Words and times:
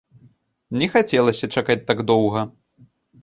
Не 0.81 0.87
хацелася 0.93 1.51
чакаць 1.57 1.77
так 1.91 2.03
доўга. 2.13 2.41